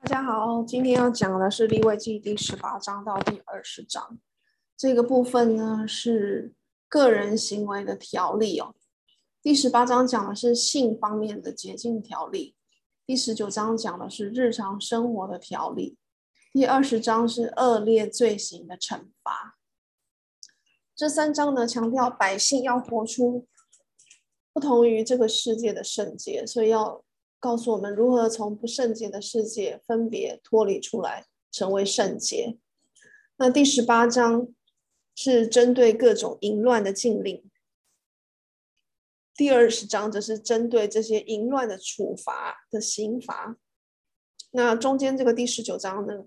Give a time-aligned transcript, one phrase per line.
[0.00, 4.18] 大家好，今天要讲的是利未记第十八章到第二十章，
[4.76, 6.54] 这个部分呢是
[6.88, 8.74] 个人行为的条例哦。
[9.42, 12.54] 第十八章讲的是性方面的洁净条例，
[13.06, 15.96] 第十九章讲的是日常生活的条例，
[16.52, 19.56] 第二十章是恶劣罪行的惩罚。
[20.94, 23.46] 这三章呢强调百姓要活出
[24.52, 27.04] 不同于这个世界的圣洁，所以要。
[27.44, 32.56] 告诉我们如何从不圣洁的世界分别脱离出来，成为圣洁。
[33.36, 34.48] 那第十八章
[35.14, 37.44] 是针对各种淫乱的禁令，
[39.36, 43.58] 第二十章则是针对这些淫乱的处罚的刑罚。
[44.52, 46.24] 那中间这个第十九章呢，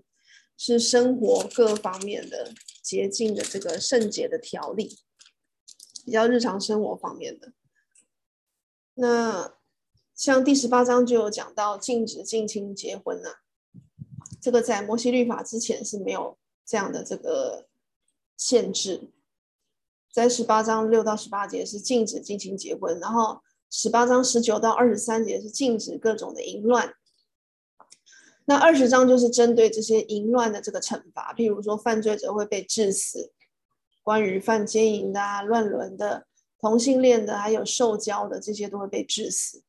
[0.56, 4.96] 是生活各方面的洁净的这个圣洁的条例，
[6.04, 7.52] 比较日常生活方面的。
[8.94, 9.57] 那。
[10.18, 13.36] 像第十八章就有讲到禁止近亲结婚呐、
[14.40, 17.68] 这个在摩西律法之前是没有这样的这个
[18.36, 19.12] 限制。
[20.12, 26.92] 在十八章六到十八节是禁止近亲结婚，然后十八章十九到二十三节是禁止各种的淫乱。
[28.46, 33.30] 那二十章就是针对这些淫乱的这个惩罚，譬如说犯罪者会被治死，
[34.02, 36.26] 关于犯奸淫的、啊、乱伦的、
[36.58, 39.62] 同性恋的，还有受教的这些都会被治死。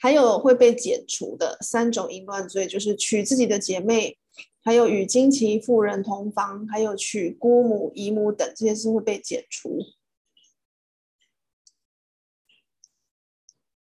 [0.00, 4.16] 还有会被解除的三种淫乱罪，就是娶自己的姐妹，
[4.62, 9.76] 还有与经期妇人同房，还有娶姑母、姨母等，这些是会被解除。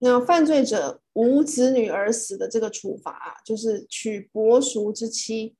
[0.00, 5.56] 那犯罪者无子女而死的这个处罚，就是娶伯叔之妻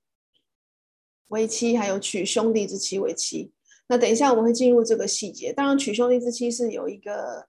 [1.29, 3.53] 为妻，还有娶兄弟之妻为妻。
[3.87, 5.51] 那等一下我们会进入这个细节。
[5.51, 7.49] 当然，娶兄弟之妻是有一个，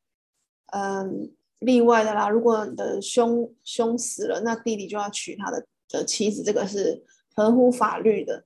[0.67, 1.35] 嗯。
[1.63, 7.03] 例外的啦，如果你的兄兄死了，那弟弟就要娶他的的妻子，这个是
[7.35, 8.45] 合乎法律的。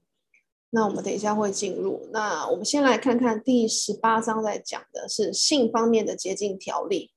[0.70, 2.08] 那我们等一下会进入。
[2.12, 7.12] 那我们先来看看第十八章在讲的是性方面的洁净条例。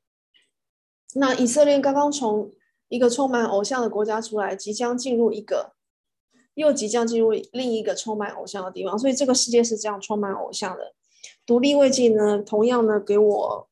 [1.14, 2.50] 那以色列刚刚从
[2.88, 5.72] 一个充满偶像的国家出来，即将进入一个，
[6.54, 10.94] 又即将进入另一个充满偶像的地方，所以这个世界是这样充满偶像的。
[11.44, 13.69] 独立未记呢，同样呢给我。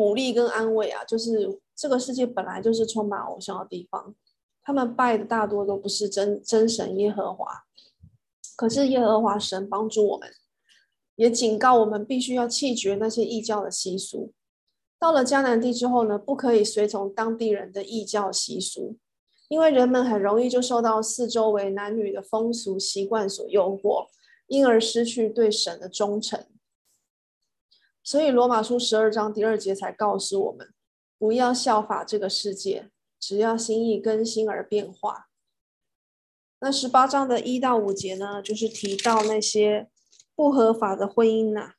[0.00, 4.14] 鼓励跟安慰啊，就是这个世界本来就是充满偶像的地方，
[4.62, 7.64] 他们拜的大多都不是真真神耶和华。
[8.56, 10.30] 可是耶和华神帮助我们，
[11.16, 14.32] 也警告我们必须要弃绝那些异教的习俗。
[14.98, 18.96] 到了迦南地之后呢，不可以随从当地人的异教习俗，
[19.48, 24.06] 因为人们很容易就受到四周围男女的风俗习惯所诱惑，
[24.46, 26.46] 因而失去对神的忠诚。
[28.02, 30.72] 所以罗马书十二章第二节才告诉我们，
[31.18, 32.90] 不要效法这个世界，
[33.20, 35.28] 只要心意更新而变化。
[36.60, 39.88] 那十八章的一到五节呢，就是提到那些
[40.34, 41.74] 不合法的婚姻呐、啊。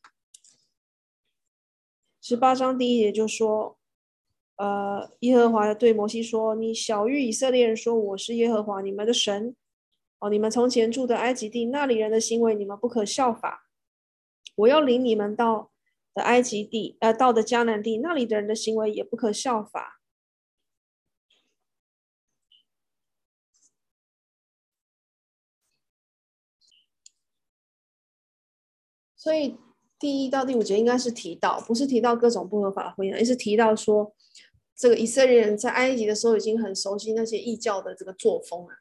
[2.21, 3.77] 十八章第一节就说，
[4.57, 9.55] 呃，耶和华对摩西说：“你晓諭以色列人说，我是耶和华你们的神。
[10.19, 13.67] 哦，你们从前住的埃及地，那里人的行为你们不可效法。
[14.55, 15.70] 我要领你们到。”
[16.13, 19.99] 的埃及地，呃，到的迦南地，那里的人的行为也不可效法。
[29.15, 29.55] 所以
[29.99, 34.15] 第一到第五节应该是提到，不是提到各种不合法的婚姻，而是提到说，
[34.75, 38.73] 这个以色列人在埃及的时候已经很熟悉那些异教的这个作风了，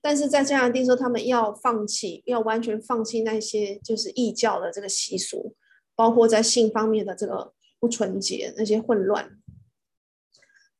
[0.00, 5.56] 但是在迦南地说他们要放弃，要完全放弃那些就是异教的这个习俗。
[6.00, 9.38] 包括在性方面的这个不纯洁，那些混乱。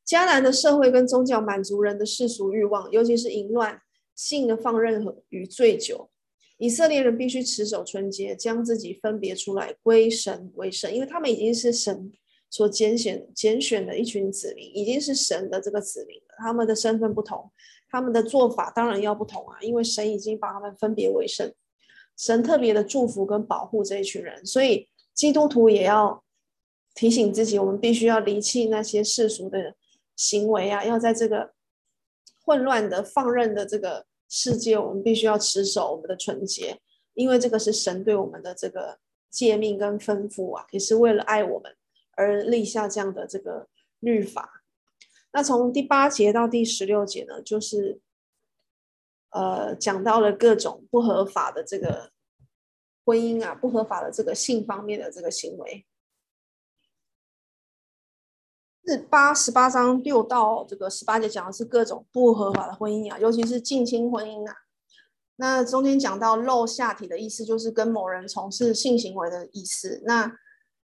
[0.07, 3.83] 迦南的社会跟宗教满足人的世俗欲望，尤其是淫乱、
[4.15, 6.09] 性的放任和与醉酒。
[6.57, 12.11] 以色列人必须持守纯洁，将自己分别出来归神为圣，因为他们已经是神
[12.49, 16.35] 所拣选拣选的一群子民，已经是神的这个子民了。
[16.39, 17.53] 他们的身份不同，
[17.91, 21.53] 他们的做法当然要不同啊，因为神已经把他们分别为圣，
[22.17, 24.89] 神特别的祝福跟保护这一群人，所以。
[25.21, 26.25] 基督徒也要
[26.95, 29.75] 提醒自己，我们必须要离弃那些世俗的
[30.17, 30.83] 行为啊！
[30.83, 31.53] 要在这个
[32.43, 36.81] 混乱的、放任的这个世界，我们必须要持守我们的纯洁，
[37.13, 38.99] 因为这个是神对我们的这个
[39.31, 41.77] 诫命跟吩咐啊，也是为了爱我们
[42.13, 43.69] 而立下这样的这个
[43.99, 44.63] 律法。
[45.33, 48.01] 那从第八节到第十六节呢，就是
[49.33, 52.11] 呃讲到了各种不合法的这个。
[53.05, 55.87] 婚姻啊，不合法的这个性方面的这个行为，
[58.87, 64.55] 是八十八章六到这个十八节讲的是各种不合法的婚姻啊，尤其是近亲婚姻啊。
[65.37, 70.03] 那中间讲到露下体的意思，就是跟某人从事性行为的意思。
[70.05, 70.37] 那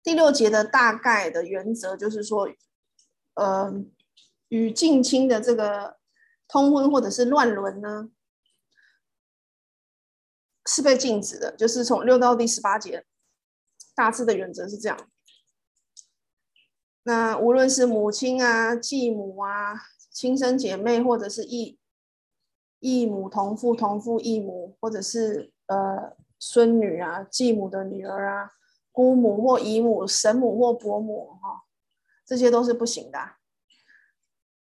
[0.04, 2.48] 第六节的大概的原则就是说，
[3.33, 3.74] 呃，
[4.50, 5.98] 与近亲的这个
[6.48, 8.10] 通婚或者是乱伦呢，
[10.65, 11.56] 是被禁止的。
[11.56, 13.06] 就是从六到第十八节，
[13.95, 14.98] 大致的原则是这样。
[17.04, 19.75] 那无论是母亲啊、继母啊、
[20.10, 21.77] 亲生姐妹，或者是异
[22.80, 28.51] 异母同父、同父异母，或者是呃孙女啊、继母的女儿啊、
[28.92, 31.63] 姑母或姨母、婶母或伯母，哈、
[32.25, 33.19] 这些都是不行的。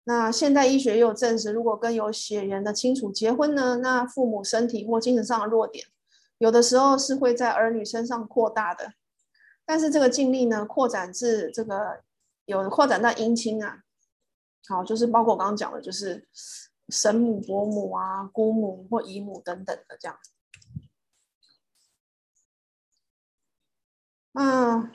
[0.06, 5.86] 那现代医学也有证实，如果跟有血缘的亲属结婚呢，那父母身体或精神上的弱点，
[6.40, 8.94] 有的时候是会在儿女身上扩大的。
[9.66, 12.02] 但是这个禁令呢，扩展至这个。
[12.48, 13.82] 有扩展到姻亲啊，
[14.68, 16.28] 好，就是包括我刚刚讲的，就是
[16.90, 20.16] 婶母、伯母啊、姑母或姨母等等的这样。
[24.34, 24.84] 嗯，《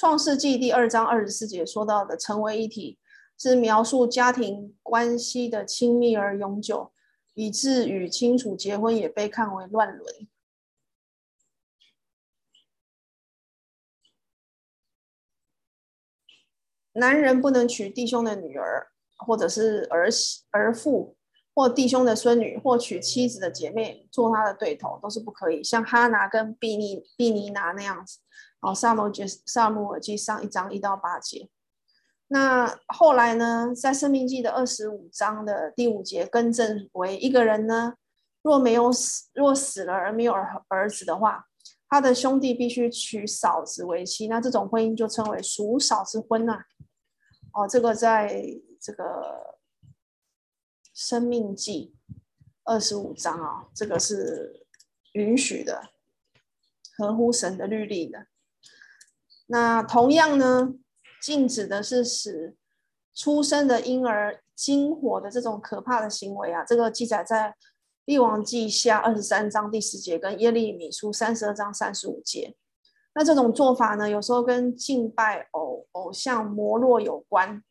[0.00, 3.00] 创世纪》第二章二十四节说到的“成为一体”，
[3.36, 6.92] 是描述家庭关系的亲密而永久，
[7.34, 10.28] 以致与亲属结婚也被看为乱伦。
[16.92, 21.16] 男人不能娶弟兄的女儿，或者是儿媳、儿妇，
[21.52, 25.64] 或弟兄的孙女，或娶妻子的姐妹做他的对头，都是不可以。
[25.64, 28.20] 像哈拿跟毕尼毕尼拿那样子。
[28.60, 31.48] 哦，撒母耳记撒母耳记上一章一到八节。
[32.28, 37.94] 那后来呢，在生命记的二十五章的第五节更正为：一个人呢，
[38.42, 41.46] 若没有死，若死了而没有儿儿子的话，
[41.88, 44.28] 他的兄弟必须娶嫂子为妻。
[44.28, 46.54] 那这种婚姻就称为属嫂之婚呐、
[47.52, 47.62] 啊。
[47.62, 48.44] 哦，这个在
[48.78, 49.04] 这个
[50.92, 51.94] 《生命记》
[52.64, 54.66] 二十五章啊，这个是
[55.12, 55.90] 允许的，
[56.98, 58.26] 合乎神的律例的。
[59.50, 60.74] 那同样呢，
[61.20, 62.54] 禁止的是使
[63.14, 67.50] 出生的婴儿经火的这种可怕的行为啊，这个记载在
[68.04, 72.54] 《列王记下》二十三章第十节跟《耶利米书》三十二章三十五节。
[73.14, 77.62] 那这种做法呢，有时候跟敬拜偶偶像摩洛有关。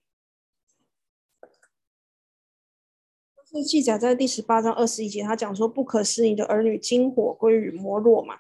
[3.50, 8.36] 是记载在第十八章二十一节，他讲说不可使你的儿女经火归于摩洛嘛。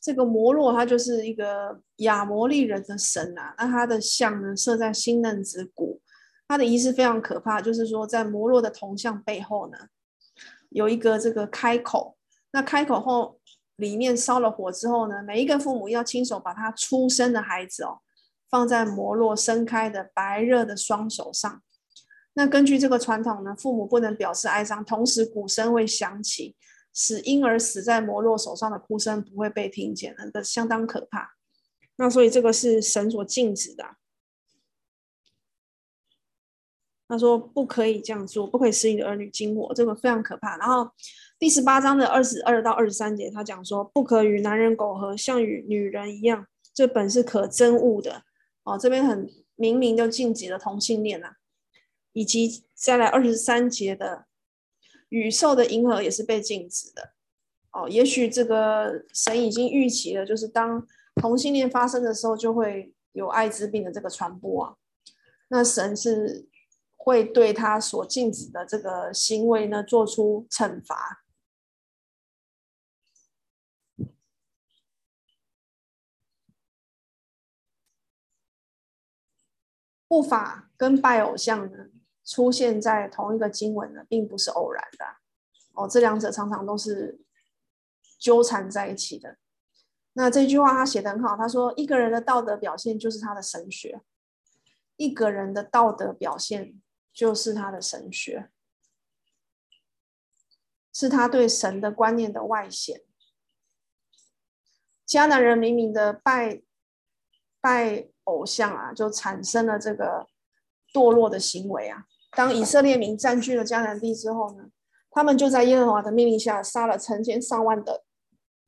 [0.00, 6.00] 这个摩洛他就是一个亚摩利人的神啊，那他的像呢设在新嫩子谷，
[6.48, 9.78] 他的仪式非常可怕，就是说在摩洛的铜像背后呢
[10.70, 12.16] 有一个这个开口，
[12.52, 13.38] 那开口后。
[13.76, 18.00] 里面烧了火之后呢，每一个父母要亲手把他出生的孩子哦，
[18.50, 21.62] 放在摩洛伸开的白热的双手上。
[22.34, 26.54] 那根据这个传统呢，父母不能表示哀伤，同时鼓声会响起，
[26.92, 31.34] 使婴儿死在摩洛手上的哭声不会被听见，那个相当可怕。
[31.96, 33.96] 那所以这个是神所禁止的。
[37.06, 40.56] 他说不可以这样做，不可以使你的儿女经火，这个非常可怕。
[40.58, 40.88] 然后
[41.40, 48.22] 第十八章的二十二到二十三节，他讲说不可与男人苟合，像与女人一样，这本是可憎恶的。
[48.62, 51.34] 哦，这边很明明就禁止了同性恋啊，
[52.12, 54.26] 以及再来二十三节的
[55.10, 57.12] 宇宙的银河也是被禁止的。
[57.72, 64.76] 哦，也许这个神已经预期了，就是当同性恋发生的时候，就会有艾滋病的这个传播啊。
[65.48, 66.48] 那神是。
[67.02, 71.24] 会对他所禁止的这个行为呢，做出惩罚。
[80.06, 81.88] 不法跟拜偶像呢，
[82.30, 85.04] 出现在同一个经文呢，并不是偶然的。
[85.72, 87.20] 哦，这两者常常都是
[88.20, 89.36] 纠缠在一起的。
[90.12, 94.00] 那这句话他写得很好，他说：“一个人的道德表现就是他的神学。
[94.96, 96.80] 一个人的道德表现。”
[97.12, 98.50] 就是他的神学，
[100.92, 103.02] 是他对神的观念的外显。
[105.04, 106.62] 迦南人明明的拜
[107.60, 110.28] 拜偶像啊，就产生了这个
[110.94, 112.06] 堕落的行为啊。
[112.36, 114.70] 当以色列民占据了迦南地之后呢，
[115.10, 118.04] 他们就在耶和华的命令下杀了成千上万的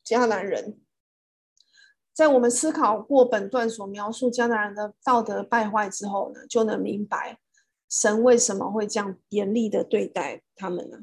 [0.04, 0.78] 迦南人。
[2.12, 7.38] 在我们思考过本段所描述迦南人的道德败坏之后呢，就能明白。
[7.88, 10.98] 神为什么会这样严厉的对待他们呢？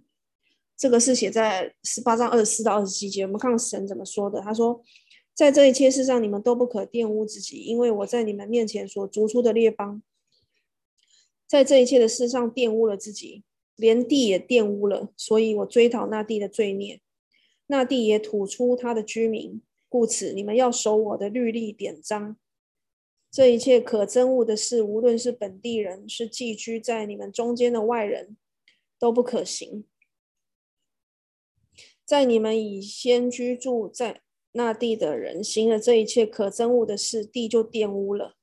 [0.75, 3.23] 这个是写在十八章二十四到二十七节。
[3.23, 4.41] 我们看神怎么说的。
[4.41, 4.81] 他说
[5.35, 10.01] ：“在这一切事上，你们都不可玷污自己，因为我在你们面前所逐出的列邦，
[11.49, 13.43] 在这一切的事上玷污了自己，
[13.75, 17.01] 连地也玷污了，所以我追讨那地的罪孽，
[17.65, 19.59] 那地也吐出他的居民。
[19.89, 22.37] 故此，你们要守我的律例典章。
[23.31, 28.37] 这一切可憎恶的事，无论是本地人，是寄居在你们中间的外人，
[28.99, 29.85] 都不可行。
[32.05, 38.35] 在你们已先居住在那地的人行了这一切可憎恶的事，地就玷污了。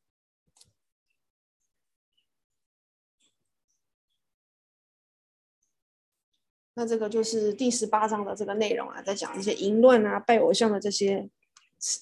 [6.78, 11.30] 那这个就是第十八章的这个内容啊，在讲一些淫乱啊、拜偶像的这些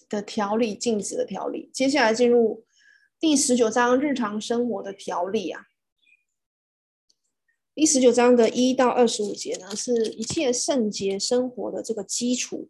[0.09, 1.71] 的条例、禁止的条例。
[1.73, 2.65] 接下来进入
[3.21, 5.67] 第十九章日常生活的条例啊。
[7.73, 12.69] 第十九章的一到二十五节呢，是一切圣洁生活的这个基础。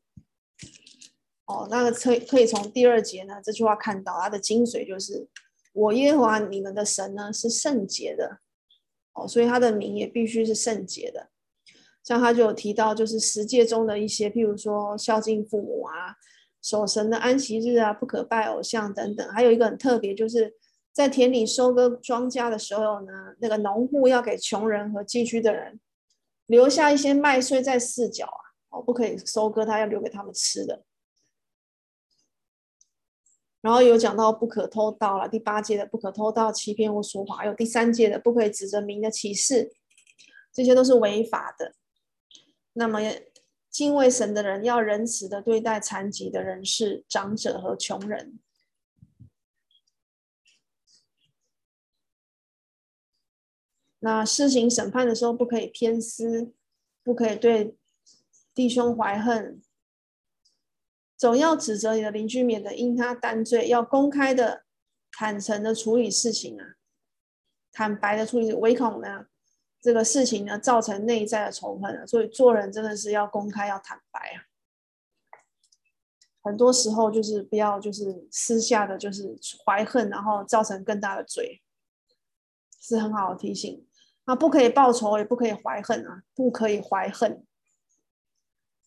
[1.46, 5.26] 哦，那个可以可以从第二节呢这句话看到它的精髓，就是
[5.72, 8.40] 我耶和华你们的神呢是圣洁的。
[9.14, 11.30] 哦，所以他的名也必须是圣洁的。
[12.04, 16.14] 像他就有提到，就是十诫中的一些，譬如说孝敬父母啊，
[16.60, 19.26] 守神的安息日啊，不可拜偶像等等。
[19.30, 20.54] 还有一个很特别，就是
[20.92, 25.80] 在田里收割庄稼的时候呢，那个农户要给穷人和寄居的人
[26.46, 30.84] 留下一些麦穗在四角啊，哦，不可以收割，他要留给他们吃的。
[33.62, 39.72] 然后有讲到不可偷盗了，第八诫的不可偷盗、欺骗或说谎，还有第三诫的不可以指着名的歧视，
[40.52, 41.72] 这些都是违法的。
[42.74, 43.00] 那么，
[43.70, 48.38] 敬畏神的人要仁慈的对待残疾的人士、长者和穷人。
[54.00, 56.52] 那施行审判的时候，不可以偏私，
[57.02, 57.76] 不可以对
[58.54, 59.62] 弟兄怀恨，
[61.16, 63.68] 总要指责你的邻居，免得因他担罪。
[63.68, 64.66] 要公开的、
[65.10, 66.74] 坦诚的处理事情啊，
[67.72, 69.26] 坦白的处理，唯恐呢。
[69.84, 74.48] 这个事情呢，造成内在的仇恨了，所以做人真的是要公开，要坦白啊。
[76.42, 81.60] 很多时候就是不要，就是私下的，就是怀恨，然后造成更大的罪，
[82.80, 83.86] 是很好的提醒。
[84.24, 87.44] 啊，不可以报仇，也不可以怀恨啊，不可以怀恨。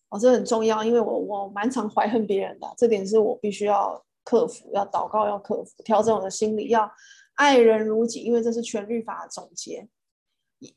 [0.09, 6.91] 哦，这很重要，因为我我蛮常怀恨别人的，这点是我必须要克服，要祷告，要克服，调整我的心理，要
[7.35, 9.87] 爱人如己，因为这是全律法的总结。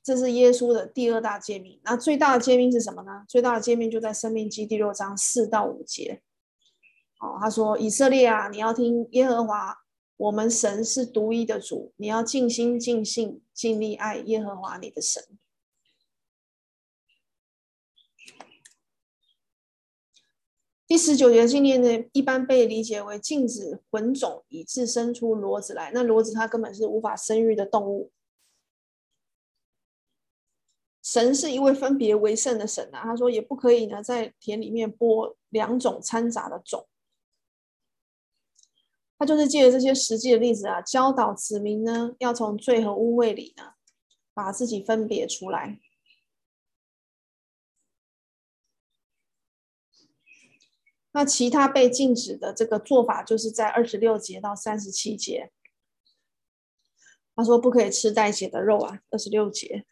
[0.03, 3.25] 这是耶稣的第二大诫命，那最大的诫命是什么呢？
[3.27, 6.23] 最大的诫命就在《生命记》第六章四到五节。
[7.19, 9.79] 哦，他说：“以色列啊，你要听耶和华，
[10.17, 15.23] 我们神是独一的主，你要尽心、尽性、尽力爱耶和华你的神。”
[20.87, 25.93] 第十九节经念呢，一般被理解为禁止混种，以致生出骡子来。
[25.95, 28.11] 那骡子它根本是无法生育的动物。
[31.11, 36.89] 神是一位分别为圣的神啊，他说也不可以呢，在田里面播两种掺杂的种。
[39.19, 43.73] 他就是借着这些实际的例子啊，教导子民呢，要从罪和污秽里呢，
[44.33, 45.81] 把自己分别出来。
[51.11, 55.51] 那其他被禁止的这个做法，就是在二十六节到三十七节。
[57.35, 59.85] 他说不可以吃带血的肉啊，二十六节。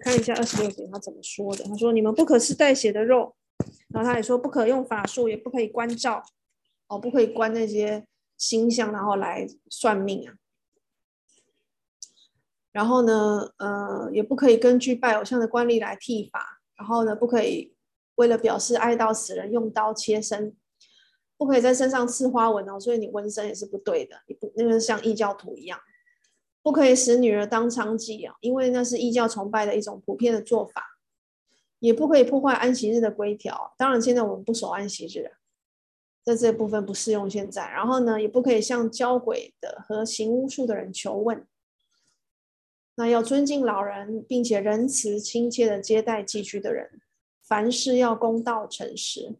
[0.00, 1.64] 看一下二十六节他怎么说的？
[1.64, 3.36] 他说：“你们不可吃带血的肉。”
[3.92, 6.22] 然后他也说：“不可用法术，也不可以关照，
[6.88, 8.06] 哦，不可以关那些
[8.38, 10.34] 星象，然后来算命啊。
[12.72, 16.60] 然后呢，呃，也不可以根据拜偶像的惯例来剃发。
[16.76, 17.74] 然后呢，不可以
[18.14, 20.56] 为了表示哀悼死人用刀切身，
[21.36, 22.80] 不可以在身上刺花纹哦。
[22.80, 25.78] 所以你纹身也是不对的，你不那个像异教徒一样。”
[26.62, 30.86] 不可以使女儿当娼妓啊，因为那是异教崇拜的一种普遍的做法。
[31.78, 33.72] 也不可以破坏安息日的规条。
[33.78, 35.32] 当然，现在我们不守安息日，
[36.22, 37.70] 在这部分不适用现在。
[37.70, 41.46] 然后呢，也不可以向交鬼的和行巫术的人求问。
[42.96, 47.00] 那要尊敬老人，并且仁慈亲切的接待寄居的人。
[47.42, 49.38] 凡事要公道诚实。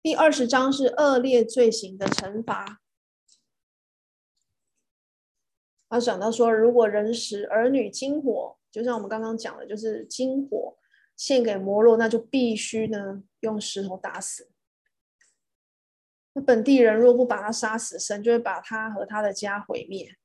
[0.00, 2.80] 第二十章是恶劣罪行的惩罚。
[5.88, 10.76] 他讲到说，如果人使儿女金火，就像我们刚刚讲的，就是金火
[11.16, 14.50] 献给摩洛，那就必须呢用石头打死。
[16.34, 20.16] 那本地人若不把他杀死，神就会把他和他的家毁灭。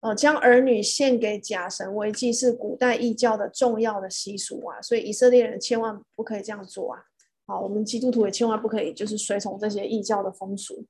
[0.00, 7.02] 哦，将儿女献给假神为祭是古代异教的重要的习俗啊，所以以色列人千万不可以这样做啊。
[7.46, 10.86] 好，我们基督徒也千万不可以就是随从这些异教的风俗。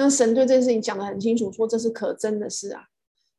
[0.00, 2.84] 那神对这件事情讲得很清楚，说这是可憎的事啊，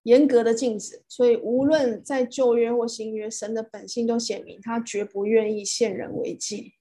[0.04, 1.02] 严格的禁止。
[1.08, 6.74] 所以无论在旧约或新约，神的本性都显明，他绝不愿意献人为祭。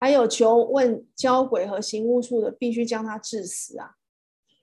[0.00, 3.92] 还有求问交鬼和行巫术的，必须将他治死啊！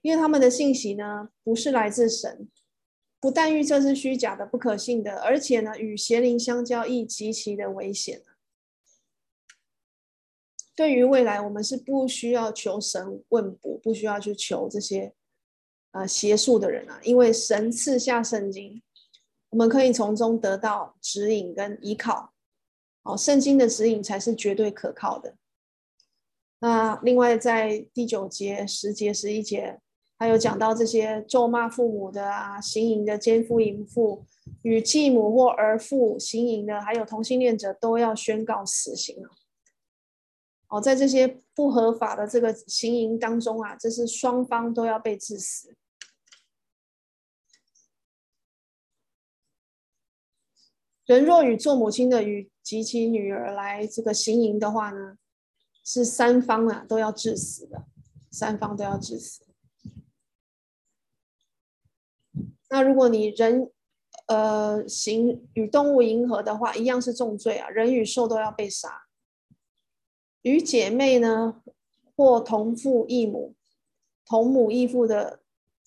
[0.01, 2.49] 因为他们的信息呢，不是来自神，
[3.21, 8.21] 不但预测是虚假的、不可信的，而且呢，与邪灵相交亦极其的危险。
[10.81, 15.13] 对于未来，我们是不需要求神问卜，不需要去求这些
[15.91, 18.81] 呃邪术的人啊，因为神赐下圣经，
[19.51, 22.33] 我们可以从中得到指引跟依靠。
[23.03, 25.35] 哦，圣经的指引才是绝对可靠的。
[26.61, 29.79] 那另外，在第九节、十节、十一节，
[30.17, 34.25] 还有讲到这些咒骂父母的啊，行淫的奸夫淫妇，
[34.63, 39.29] 与继母或儿妇行淫的，还有同性恋者，都要宣告死刑了。
[40.71, 45.75] 哦，在这些不合法的这个行淫当中啊，这是双方都要被致死。
[51.05, 55.17] 人若与做母亲的与及其女儿来这个行淫的话呢，
[55.83, 57.85] 是三方啊都要致死的，
[58.31, 59.43] 三方都要致死。
[62.69, 63.69] 那如果你人
[64.27, 69.09] 呃行与动物淫合的话，一样是重罪啊，人与兽都要被杀。
[70.43, 71.61] 与姐妹呢，
[72.15, 73.53] 或同父异母、
[74.25, 75.41] 同母异父的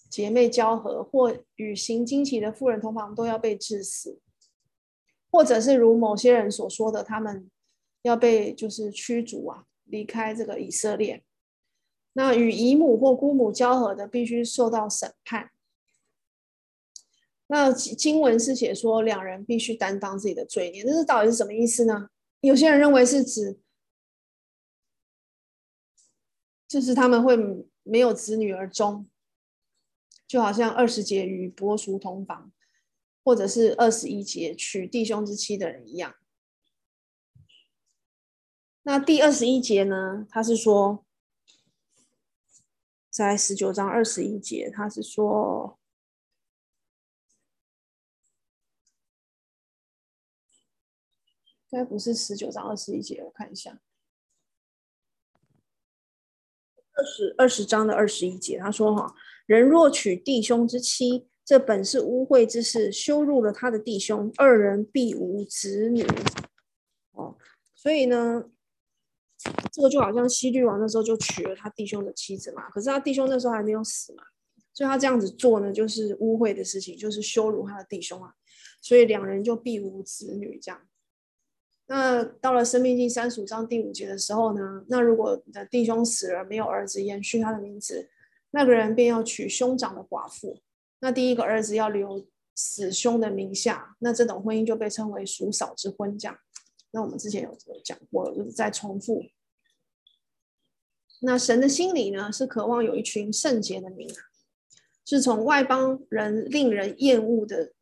[0.09, 4.21] 姐妹交合，或与行经期的妇人同房，都要被致死。
[5.31, 7.51] 或者是如某些人所说的，他们
[8.03, 11.25] 要被就是驱逐啊，离开这个以色列。
[12.13, 15.51] 那与姨母或姑母交合的，必须受到审判。
[17.49, 22.09] 那经文是写说，两人必须担当自己的罪孽，这到底是什么意思呢？
[22.41, 23.59] 有些人认为是指，
[26.75, 27.37] 就是他们会
[27.85, 29.09] 没有子女而终，
[30.27, 32.51] 就好像二十节与伯叔同房。
[33.27, 36.15] 或者是二十一节娶弟兄之妻的人一样。
[38.83, 40.27] 那第二十一节呢？
[40.29, 41.07] 他是说，
[43.09, 45.79] 在十九章二十一节，他是说，
[51.71, 53.81] 应该不是十九章二十一节，我看一下，
[56.97, 59.15] 二十二十章的二十一节，他说：“哈，
[59.47, 66.03] 人若娶弟兄之妻。”这本是污秽之事，羞辱了他的弟兄，二人必无子女。
[67.13, 67.37] 哦，
[67.75, 68.43] 所以呢，
[69.71, 74.23] 这个就好像希律王那时候就娶了他弟兄的妻子嘛，可是他弟兄那时候还没有死嘛，
[74.73, 78.33] 所以他这样子做呢，就是污秽的事情，就是羞辱他的弟兄啊，
[78.81, 80.81] 所以两人就必无子女这样。
[81.87, 88.09] 那到了生命记三十五章第五节的时候呢，那如果你的弟兄死了，没有儿子延续他的名字，
[88.53, 90.63] 那个人便要娶兄长的寡妇。
[91.01, 96.19] 那第一个儿子要留死兄的名下，那这种婚姻就被称为叔嫂之婚。
[96.19, 96.39] 这样，
[96.93, 99.23] 那我们之前有讲过，就是再重复。
[101.21, 104.09] 那神的心里呢，是渴望有一群圣洁的民，
[105.05, 107.73] 是从外邦人令人厌恶的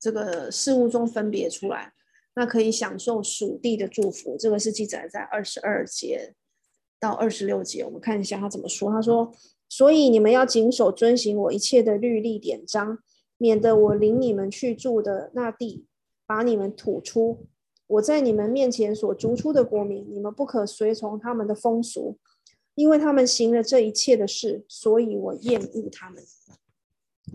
[0.00, 1.93] 这个事物中分别出来，
[2.36, 4.36] 那可以享受属地的祝福。
[4.38, 6.34] 这个是记载在二十二节
[6.98, 8.90] 到二十六节，我们看一下他怎么说。
[8.90, 9.32] 他说。
[9.66, 12.98] 所以你们要谨守遵行我一切的律例典章，
[13.38, 15.86] 免得我领你们去住的那地，
[16.26, 17.48] 把你们吐出。
[17.88, 22.18] 我在你们面前所逐出的国民，你们不可随从他们的风俗，
[22.76, 26.22] 因为他们行了这一切的事，所以我厌恶他们。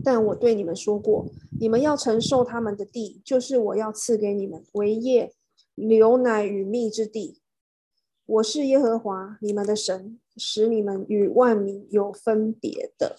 [0.04, 1.28] 但我对你们说过，
[1.60, 5.34] 你们要承受他们的地，就是我要赐给你们为业
[5.76, 7.40] 牛奶与蜜之地。
[8.26, 10.20] 我是耶和华你们的神。
[10.42, 13.18] 使你们与万民有分别的，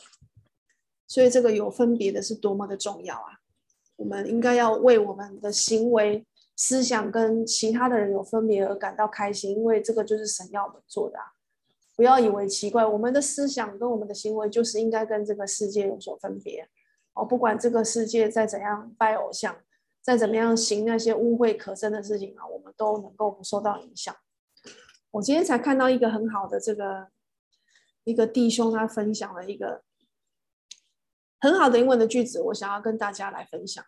[1.07, 3.45] 所以这个有分别的是多么的重要啊！
[3.97, 6.25] 我们应该要为我们的行为、
[6.57, 11.25] 思想跟其他的人有分别而感到开心，因为这个就是神要我们做的啊！
[12.01, 16.67] 不要以为奇怪，我们的思想跟我们的行为就是应该跟这个世界有所分别
[17.13, 17.27] 哦。
[17.27, 19.55] 不管这个世界再怎样拜偶像，
[20.01, 24.17] 再怎么样行那些污秽可憎的事情啊，我们都能够不受到影响。
[25.11, 27.09] 我今天才看到一个很好的这个
[28.05, 29.85] 一个弟兄，他分享了一个
[31.39, 33.85] 很好的英文的句子，我想要跟大家来分享。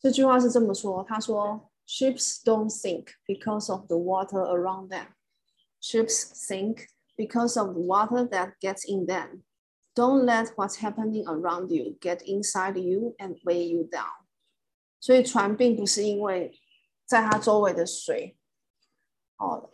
[0.00, 5.07] 这句话是这么说：他说 ，“Ships don't sink because of the water around them,
[5.79, 9.43] Ships sink because of the water that gets in them.
[9.95, 14.25] Don't let what's happening around you get inside you and weigh you down.
[14.99, 16.59] 所以船并不是因为
[17.05, 18.35] 在它周围的水
[19.37, 19.69] 哦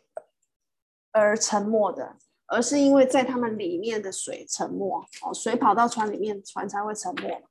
[1.13, 2.17] 而沉没的，
[2.47, 7.41] 而是因为在它们里面的水沉没哦，水跑到船里面，船才会沉没。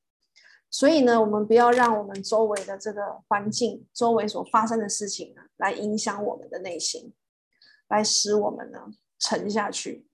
[0.78, 7.14] 所以呢，我们不要让我们周围的这个环境、周围所发生的事情呢，来影响我们的内心，
[7.88, 10.06] 来使我们呢沉下去。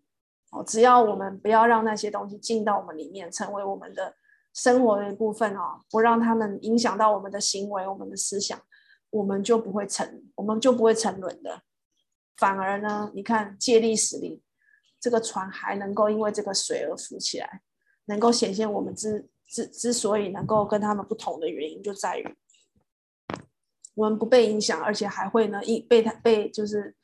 [0.52, 4.13] 哦，只要我们不要让那些东西进到我们里面，成为我们的
[4.54, 8.62] 生活的一部分哦，不让他们影响到我们的行为、我们的思想，
[9.10, 11.63] 我们就不会沉，我们就不会沉沦的。
[12.38, 14.43] 反而呢，你看借力使力，
[15.00, 17.63] 这个船还能够因为这个水而浮起来，
[18.06, 19.28] 能够显现我们之。
[19.51, 22.37] 之之所以能够跟他们不同的原因，就在于
[23.95, 26.95] 我们不被影响，而且还会呢，一被他被就是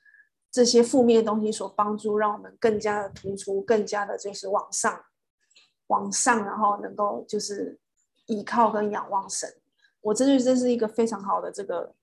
[0.49, 5.03] 这些负面的东西所帮助，让我们更加的突出，更加的就是往上，
[5.87, 7.77] 往上，然后能够就是
[8.27, 9.53] 依靠跟仰望神。
[9.99, 11.93] 我真的这是一个非常好的这个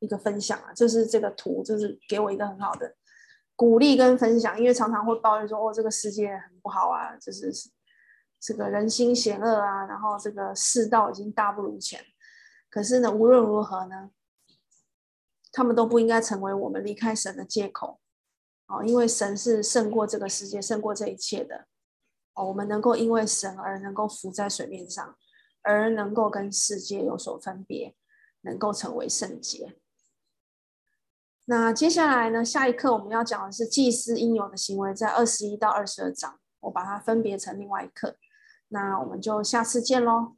[0.00, 2.92] 一个分享啊，就是这个图，就是给我一个很好的
[3.54, 7.52] 鼓励跟分享，因为常常会抱怨说，哦，这个世界很不好啊，就是。
[8.40, 12.04] 这个人心险恶啊，然后这个世道已经大不如前。
[12.70, 14.10] 可是呢，无论如何呢，
[15.50, 18.00] 他们都不应该成为我们离开神的借口。
[18.66, 21.66] 哦，因为神是胜过这个世界、胜过这一切的。
[22.34, 25.16] 哦，我们能够因为神而能够浮在水面上，
[25.62, 27.96] 而能够跟世界有所分别，
[28.42, 29.80] 能够成为圣洁。
[31.46, 38.18] 那接下来呢，下一课我们要讲的是祭司应有的行为，在二十一到二十二章，我把它分别成另外一课。
[38.68, 40.34] 那我们就下次见喽。